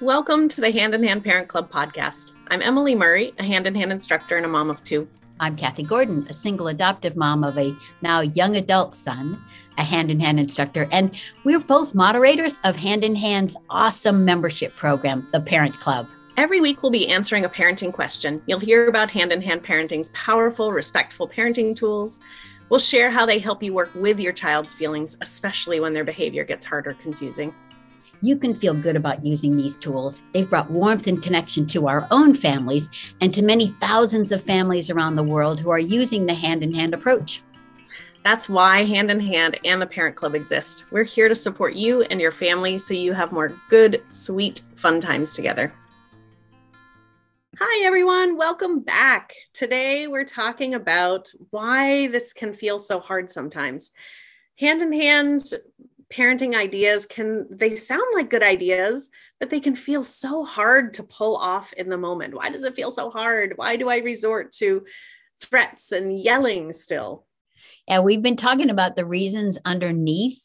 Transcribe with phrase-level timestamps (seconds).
[0.00, 2.34] Welcome to the Hand in Hand Parent Club podcast.
[2.52, 5.08] I'm Emily Murray, a hand in hand instructor and a mom of two.
[5.40, 9.42] I'm Kathy Gordon, a single adoptive mom of a now young adult son,
[9.76, 11.10] a hand in hand instructor, and
[11.42, 16.06] we're both moderators of Hand in Hand's awesome membership program, the Parent Club.
[16.36, 18.40] Every week, we'll be answering a parenting question.
[18.46, 22.20] You'll hear about hand in hand parenting's powerful, respectful parenting tools.
[22.68, 26.44] We'll share how they help you work with your child's feelings, especially when their behavior
[26.44, 27.52] gets hard or confusing
[28.20, 30.22] you can feel good about using these tools.
[30.32, 32.90] They've brought warmth and connection to our own families
[33.20, 36.72] and to many thousands of families around the world who are using the hand in
[36.72, 37.42] hand approach.
[38.24, 40.84] That's why Hand in Hand and the Parent Club exist.
[40.90, 45.00] We're here to support you and your family so you have more good, sweet, fun
[45.00, 45.72] times together.
[47.60, 48.36] Hi, everyone.
[48.36, 49.32] Welcome back.
[49.54, 53.92] Today, we're talking about why this can feel so hard sometimes.
[54.58, 55.44] Hand in hand
[56.12, 61.02] parenting ideas can they sound like good ideas but they can feel so hard to
[61.02, 62.34] pull off in the moment.
[62.34, 63.52] Why does it feel so hard?
[63.56, 64.84] Why do i resort to
[65.40, 67.26] threats and yelling still?
[67.86, 70.40] And we've been talking about the reasons underneath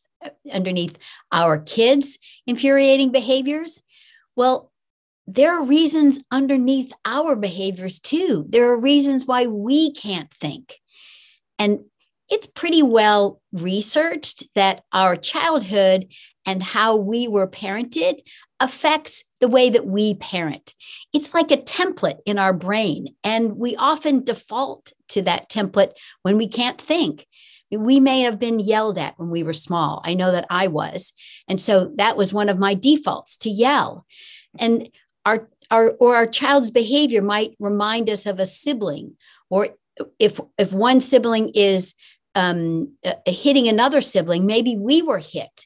[0.53, 0.97] underneath
[1.31, 3.81] our kids infuriating behaviors.
[4.35, 4.71] Well
[5.25, 8.45] there are reasons underneath our behaviors too.
[8.49, 10.75] There are reasons why we can't think.
[11.57, 11.85] And
[12.33, 16.07] it's pretty well researched that our childhood
[16.47, 18.21] and how we were parented
[18.59, 20.73] affects the way that we parent.
[21.13, 25.91] It's like a template in our brain, and we often default to that template
[26.23, 27.27] when we can't think.
[27.69, 30.01] We may have been yelled at when we were small.
[30.03, 31.13] I know that I was.
[31.47, 34.07] And so that was one of my defaults to yell.
[34.57, 34.89] And
[35.23, 39.17] our, our or our child's behavior might remind us of a sibling
[39.51, 39.69] or
[40.19, 41.95] if if one sibling is
[42.35, 45.65] um, uh, hitting another sibling, maybe we were hit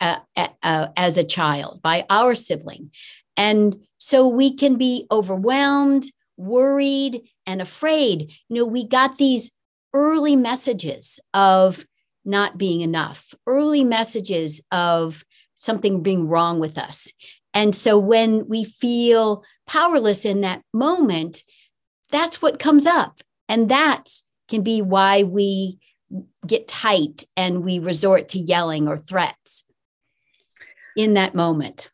[0.00, 0.18] uh,
[0.62, 2.90] uh, as a child by our sibling.
[3.36, 6.04] And so we can be overwhelmed,
[6.36, 8.32] worried, and afraid.
[8.48, 9.52] You know, we got these
[9.94, 11.86] early messages of
[12.24, 17.12] not being enough, early messages of something being wrong with us.
[17.54, 21.42] And so when we feel powerless in that moment,
[22.10, 23.20] that's what comes up.
[23.48, 24.08] And that
[24.48, 25.78] can be why we
[26.46, 29.64] get tight and we resort to yelling or threats
[30.96, 31.90] in that moment.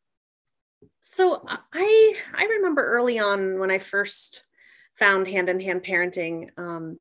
[1.00, 1.42] So
[1.72, 4.44] i i remember early on when i first
[4.98, 6.98] found hand in hand parenting um,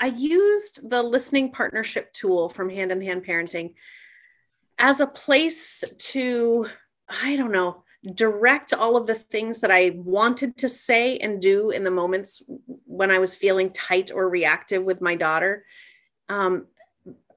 [0.00, 3.74] i used the listening partnership tool from hand in hand parenting
[4.78, 6.66] as a place to
[7.08, 11.68] i don't know direct all of the things that I wanted to say and do
[11.68, 12.42] in the moments
[12.86, 15.64] when I was feeling tight or reactive with my daughter
[16.30, 16.66] um,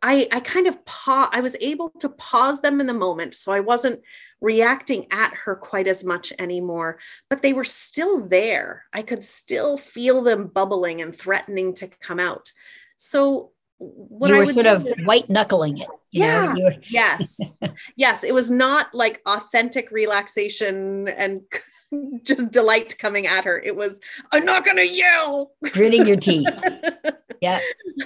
[0.01, 3.35] I, I kind of pa- I was able to pause them in the moment.
[3.35, 4.01] So I wasn't
[4.41, 6.99] reacting at her quite as much anymore,
[7.29, 8.83] but they were still there.
[8.91, 12.51] I could still feel them bubbling and threatening to come out.
[12.97, 15.87] So what you were sort of white knuckling it.
[16.11, 16.53] yeah.
[16.53, 17.59] Know, yes.
[17.95, 18.23] yes.
[18.23, 21.41] It was not like authentic relaxation and
[22.23, 23.59] just delight coming at her.
[23.59, 24.01] It was,
[24.31, 25.51] I'm not going to yell.
[25.71, 26.47] Gritting your teeth.
[27.43, 27.59] yeah.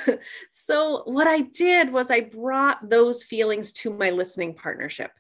[0.54, 5.12] So, what I did was I brought those feelings to my listening partnership.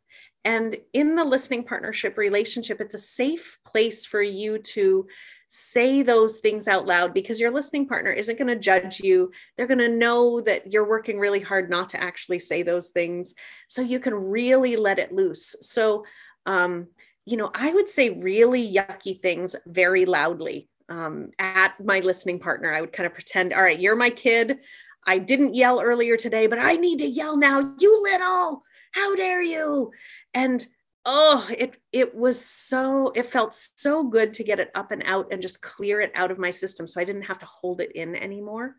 [0.43, 5.07] And in the listening partnership relationship, it's a safe place for you to
[5.49, 9.31] say those things out loud because your listening partner isn't going to judge you.
[9.55, 13.33] They're going to know that you're working really hard not to actually say those things.
[13.67, 15.55] So you can really let it loose.
[15.61, 16.05] So,
[16.45, 16.87] um,
[17.25, 22.73] you know, I would say really yucky things very loudly um, at my listening partner.
[22.73, 24.59] I would kind of pretend, all right, you're my kid.
[25.05, 27.73] I didn't yell earlier today, but I need to yell now.
[27.79, 29.91] You little, how dare you?
[30.33, 30.65] And
[31.05, 35.27] oh, it it was so it felt so good to get it up and out
[35.31, 37.93] and just clear it out of my system, so I didn't have to hold it
[37.93, 38.75] in anymore.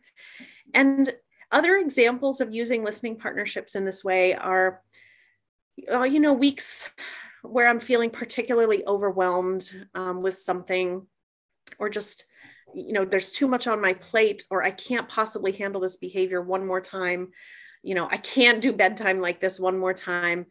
[0.75, 1.15] And
[1.51, 4.83] other examples of using listening partnerships in this way are,
[5.91, 6.91] uh, you know, weeks
[7.43, 11.07] where I'm feeling particularly overwhelmed um, with something,
[11.79, 12.27] or just,
[12.75, 16.43] you know, there's too much on my plate, or I can't possibly handle this behavior
[16.43, 17.29] one more time.
[17.83, 20.47] You know, I can't do bedtime like this one more time.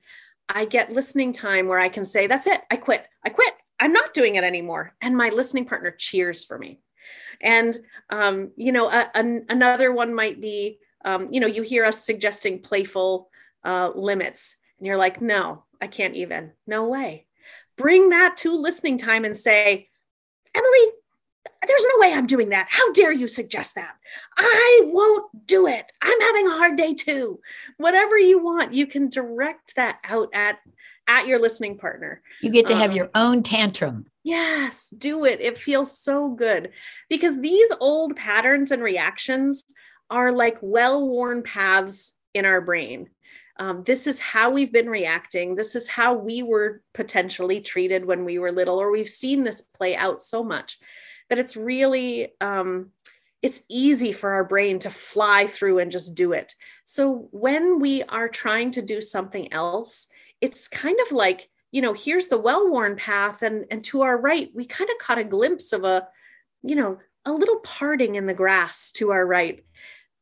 [0.50, 3.94] I get listening time where I can say, That's it, I quit, I quit, I'm
[3.94, 4.96] not doing it anymore.
[5.02, 6.80] And my listening partner cheers for me.
[7.42, 7.78] And,
[8.10, 12.04] um, you know, a, a, another one might be, um, you know, you hear us
[12.04, 13.30] suggesting playful
[13.64, 16.54] uh, limits, and you're like, No, I can't even.
[16.66, 17.28] No way.
[17.78, 19.90] Bring that to listening time and say,
[20.56, 20.92] Emily,
[21.66, 22.68] there's no way I'm doing that.
[22.70, 23.96] How dare you suggest that?
[24.38, 25.92] I won't do it.
[26.02, 27.40] I'm having a hard day too.
[27.78, 30.60] Whatever you want, you can direct that out at
[31.08, 32.22] at your listening partner.
[32.42, 34.08] You get to have um, your own tantrum.
[34.24, 35.40] Yes, do it.
[35.40, 36.72] It feels so good
[37.10, 39.64] because these old patterns and reactions
[40.10, 43.10] are like well worn paths in our brain.
[43.60, 45.56] Um, this is how we've been reacting.
[45.56, 49.62] This is how we were potentially treated when we were little, or we've seen this
[49.62, 50.78] play out so much
[51.30, 52.92] that it's really um,
[53.42, 56.56] it's easy for our brain to fly through and just do it.
[56.84, 60.08] So when we are trying to do something else,
[60.42, 64.50] it's kind of like you know here's the well-worn path and and to our right
[64.56, 66.08] we kind of caught a glimpse of a
[66.64, 69.66] you know a little parting in the grass to our right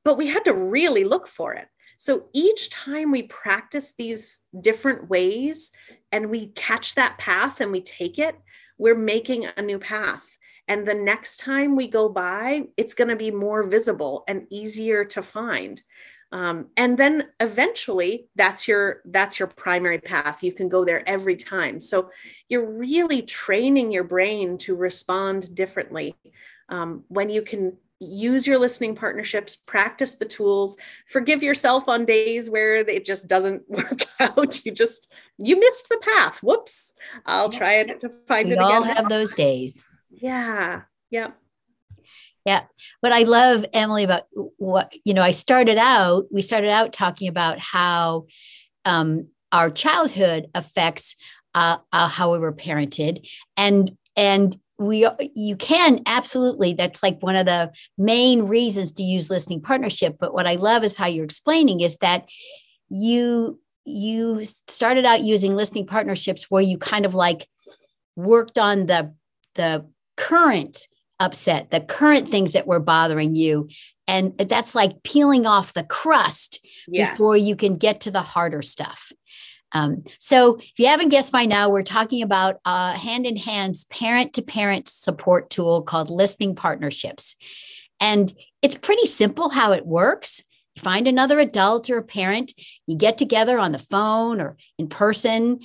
[0.03, 1.67] but we had to really look for it
[1.97, 5.71] so each time we practice these different ways
[6.11, 8.35] and we catch that path and we take it,
[8.77, 10.37] we're making a new path.
[10.67, 15.05] And the next time we go by, it's going to be more visible and easier
[15.05, 15.81] to find.
[16.31, 21.35] Um, and then eventually that's your that's your primary path you can go there every
[21.35, 22.09] time so
[22.49, 26.15] you're really training your brain to respond differently
[26.67, 30.77] um, when you can use your listening partnerships, practice the tools,
[31.07, 34.65] forgive yourself on days where it just doesn't work out.
[34.65, 36.41] You just you missed the path.
[36.43, 36.93] Whoops.
[37.25, 38.67] I'll try it to find we it again.
[38.67, 39.83] We all have those days.
[40.21, 40.81] Yeah.
[41.11, 41.37] Yep.
[42.45, 42.61] Yeah.
[42.99, 44.23] What I love, Emily, about
[44.57, 48.27] what, you know, I started out, we started out talking about how
[48.85, 51.15] um, our childhood affects
[51.55, 53.27] uh, uh, how we were parented.
[53.57, 59.29] And, and we you can absolutely that's like one of the main reasons to use
[59.29, 62.27] listening partnership but what i love is how you're explaining is that
[62.89, 67.47] you you started out using listening partnerships where you kind of like
[68.17, 69.13] worked on the
[69.55, 69.85] the
[70.17, 70.87] current
[71.19, 73.69] upset the current things that were bothering you
[74.07, 77.11] and that's like peeling off the crust yes.
[77.11, 79.11] before you can get to the harder stuff
[79.75, 83.83] um, so, if you haven't guessed by now, we're talking about a hand in hands
[83.83, 87.35] parent to parent support tool called Listening Partnerships.
[87.99, 88.31] And
[88.61, 90.41] it's pretty simple how it works.
[90.75, 92.53] You find another adult or a parent,
[92.87, 95.59] you get together on the phone or in person.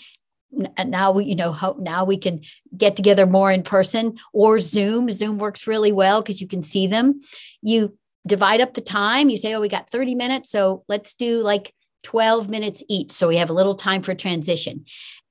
[0.52, 2.42] Now we, you know, now we can
[2.76, 5.10] get together more in person or Zoom.
[5.10, 7.20] Zoom works really well because you can see them.
[7.62, 9.30] You divide up the time.
[9.30, 10.50] You say, oh, we got 30 minutes.
[10.50, 13.12] So let's do like 12 minutes each.
[13.12, 14.84] So we have a little time for transition.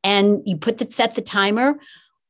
[0.04, 1.80] And you put the set the timer.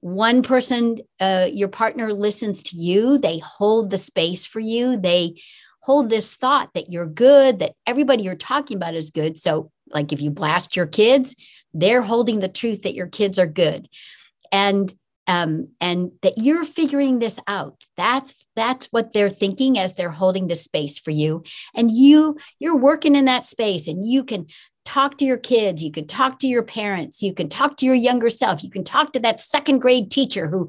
[0.02, 5.42] One person, uh, your partner listens to you, they hold the space for you, they
[5.82, 9.38] hold this thought that you're good, that everybody you're talking about is good.
[9.38, 11.36] So, like if you blast your kids,
[11.74, 13.88] they're holding the truth that your kids are good.
[14.51, 14.94] And
[15.30, 17.83] um, and that you're figuring this out.
[17.95, 21.44] That's that's what they're thinking as they're holding the space for you.
[21.75, 24.48] And you you're working in that space and you can
[24.86, 25.83] talk to your kids.
[25.83, 27.21] You can talk to your parents.
[27.21, 28.63] You can talk to your younger self.
[28.63, 30.68] You can talk to that second grade teacher who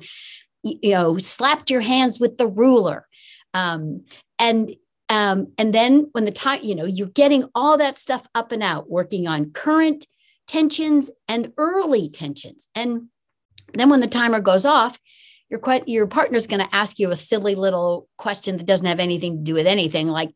[0.63, 3.07] you know slapped your hands with the ruler.
[3.55, 4.05] Um,
[4.39, 4.77] and
[5.09, 8.63] um, and then when the time you know you're getting all that stuff up and
[8.63, 10.07] out working on current
[10.51, 13.09] tensions and early tensions and
[13.75, 14.99] then when the timer goes off,
[15.49, 19.39] your your partner's going to ask you a silly little question that doesn't have anything
[19.39, 20.31] to do with anything, like,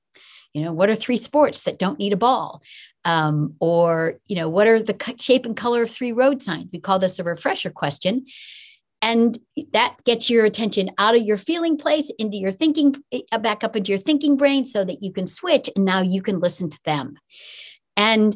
[0.52, 2.62] you know, what are three sports that don't need a ball?
[3.04, 6.68] Um, or you know, what are the shape and color of three road signs?
[6.72, 8.26] We call this a refresher question.
[9.02, 9.38] And
[9.74, 13.76] that gets your attention out of your feeling place into your thinking, eh, back up
[13.76, 16.78] into your thinking brain so that you can switch and now you can listen to
[16.86, 17.18] them.
[17.98, 18.34] And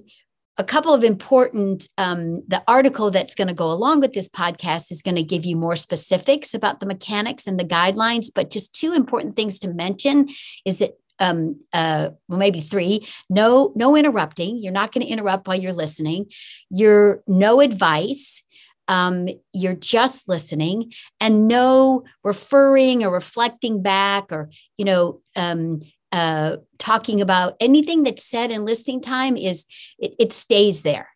[0.58, 4.90] a couple of important um, the article that's going to go along with this podcast
[4.90, 8.74] is going to give you more specifics about the mechanics and the guidelines but just
[8.74, 10.28] two important things to mention
[10.64, 13.08] is that um, uh, well, maybe three.
[13.28, 14.58] No, no interrupting.
[14.58, 16.26] You're not going to interrupt while you're listening.
[16.70, 18.42] You're no advice.
[18.86, 24.48] Um, you're just listening, and no referring or reflecting back, or
[24.78, 25.80] you know, um,
[26.12, 29.66] uh, talking about anything that's said in listening time is
[29.98, 31.08] it, it stays there.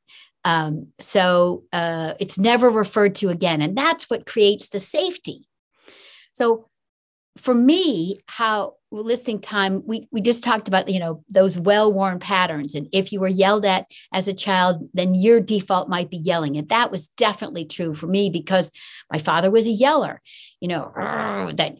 [0.45, 3.63] Um, so uh, it's never referred to again.
[3.63, 5.47] And that's what creates the safety.
[6.33, 6.69] So
[7.39, 12.75] for me, how listening time, we, we just talked about, you know, those well-worn patterns.
[12.75, 16.59] And if you were yelled at as a child, then your default might be yelling.
[16.59, 18.71] And that was definitely true for me because
[19.11, 20.21] my father was a yeller,
[20.61, 20.93] you know,
[21.55, 21.79] that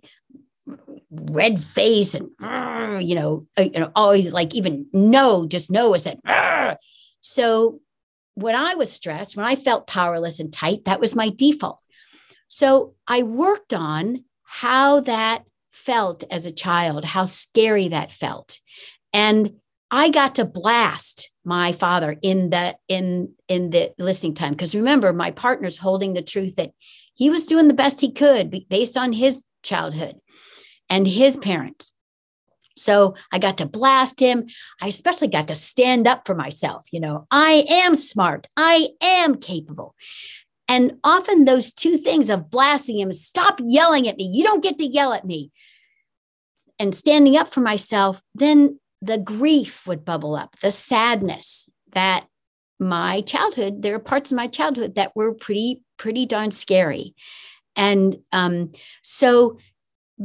[1.11, 2.31] red face and
[2.99, 6.19] you know, uh, you know, always like even no, just no is that.
[7.21, 7.81] So
[8.35, 11.79] when I was stressed, when I felt powerless and tight, that was my default.
[12.49, 18.59] So I worked on how that felt as a child, how scary that felt.
[19.13, 19.55] And
[19.91, 25.13] I got to blast my father in the in in the listening time because remember
[25.13, 26.73] my partner's holding the truth that
[27.15, 30.17] he was doing the best he could based on his childhood
[30.89, 31.93] and his parents.
[32.77, 34.47] So I got to blast him.
[34.81, 36.87] I especially got to stand up for myself.
[36.93, 38.47] You know, I am smart.
[38.57, 39.95] I am capable.
[40.69, 44.31] And often those two things of blasting him, stop yelling at me.
[44.33, 45.51] You don't get to yell at me.
[46.79, 52.27] And standing up for myself, then the grief would bubble up, the sadness that
[52.79, 57.15] my childhood, there are parts of my childhood that were pretty, pretty darn scary.
[57.77, 59.59] And um, so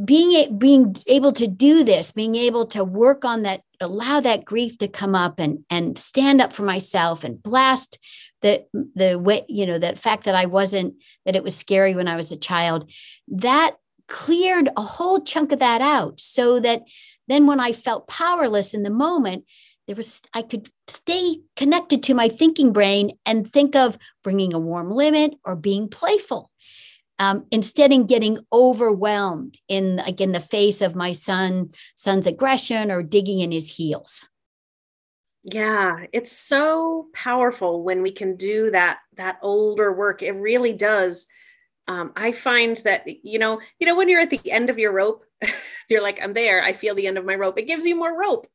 [0.06, 4.78] being, being able to do this, being able to work on that, allow that grief
[4.80, 8.00] to come up and, and stand up for myself and blast
[8.42, 10.94] the the way you know that fact that i wasn't
[11.26, 12.90] that it was scary when i was a child
[13.28, 13.76] that
[14.08, 16.84] cleared a whole chunk of that out so that
[17.28, 19.44] then when i felt powerless in the moment
[19.88, 24.60] there was i could stay connected to my thinking brain and think of bringing a
[24.60, 26.52] warm limit or being playful
[27.20, 33.04] um, instead of getting overwhelmed in again the face of my son son's aggression or
[33.04, 34.28] digging in his heels
[35.50, 40.22] yeah, it's so powerful when we can do that that older work.
[40.22, 41.26] It really does.
[41.88, 44.92] Um, I find that you know, you know, when you're at the end of your
[44.92, 45.24] rope,
[45.90, 46.62] you're like, I'm there.
[46.62, 47.58] I feel the end of my rope.
[47.58, 48.48] It gives you more rope.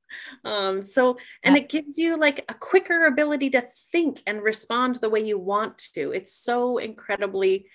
[0.45, 5.09] Um, so, and it gives you like a quicker ability to think and respond the
[5.09, 6.13] way you want to.
[6.13, 7.69] It's so incredibly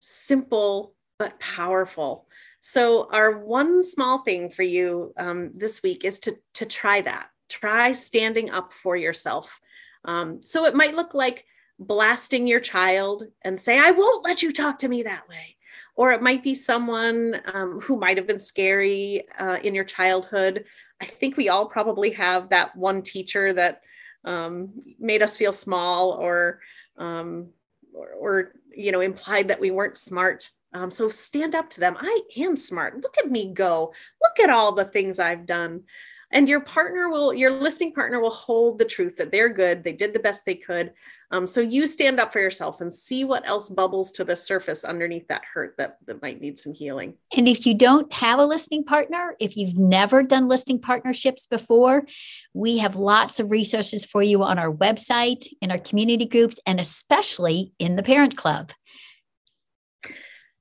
[0.00, 2.28] simple but powerful.
[2.60, 7.28] So, our one small thing for you um, this week is to to try that
[7.48, 9.60] try standing up for yourself.
[10.04, 11.44] Um, so it might look like
[11.78, 15.56] blasting your child and say, I won't let you talk to me that way.
[15.96, 20.64] Or it might be someone um, who might have been scary uh, in your childhood.
[21.00, 23.82] I think we all probably have that one teacher that
[24.24, 26.60] um, made us feel small or,
[26.98, 27.48] um,
[27.92, 30.50] or, or, you know, implied that we weren't smart.
[30.72, 31.96] Um, so stand up to them.
[31.98, 33.02] I am smart.
[33.02, 33.92] Look at me go.
[34.22, 35.82] Look at all the things I've done
[36.30, 39.92] and your partner will your listening partner will hold the truth that they're good they
[39.92, 40.92] did the best they could.
[41.30, 44.82] Um, so you stand up for yourself and see what else bubbles to the surface
[44.82, 47.14] underneath that hurt that, that might need some healing.
[47.36, 52.06] And if you don't have a listening partner if you've never done listening partnerships before
[52.54, 56.80] we have lots of resources for you on our website in our community groups and
[56.80, 58.72] especially in the parent club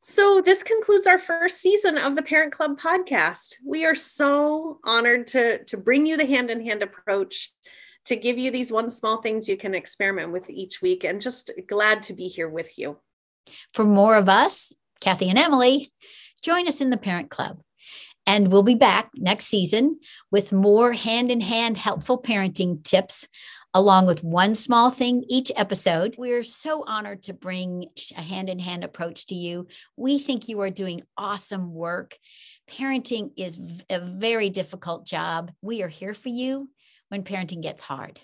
[0.10, 3.56] so, this concludes our first season of the Parent Club podcast.
[3.66, 7.54] We are so honored to, to bring you the hand in hand approach,
[8.06, 11.52] to give you these one small things you can experiment with each week, and just
[11.68, 12.96] glad to be here with you.
[13.74, 14.72] For more of us,
[15.02, 15.92] Kathy and Emily,
[16.42, 17.60] join us in the Parent Club.
[18.26, 20.00] And we'll be back next season
[20.32, 23.28] with more hand in hand helpful parenting tips
[23.74, 26.16] along with one small thing each episode.
[26.18, 29.68] We're so honored to bring a hand in hand approach to you.
[29.96, 32.18] We think you are doing awesome work.
[32.70, 33.60] Parenting is
[33.90, 35.52] a very difficult job.
[35.62, 36.70] We are here for you
[37.10, 38.20] when parenting gets hard.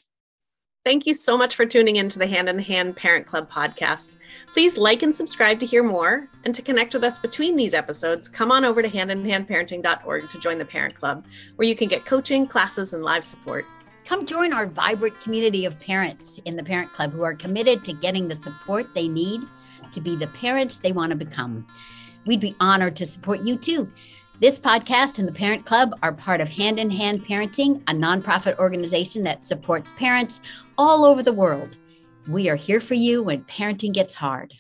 [0.86, 4.18] Thank you so much for tuning into the Hand in Hand Parent Club podcast.
[4.48, 6.28] Please like and subscribe to hear more.
[6.44, 10.58] And to connect with us between these episodes, come on over to handinhandparenting.org to join
[10.58, 13.66] the Parent Club, where you can get coaching, classes, and live support.
[14.06, 17.94] Come join our vibrant community of parents in the Parent Club who are committed to
[17.94, 19.42] getting the support they need
[19.94, 21.66] to be the parents they want to become.
[22.26, 23.90] We'd be honored to support you too.
[24.42, 28.58] This podcast and the Parent Club are part of Hand in Hand Parenting, a nonprofit
[28.58, 30.42] organization that supports parents
[30.78, 31.78] all over the world.
[32.28, 34.54] We are here for you when parenting gets hard.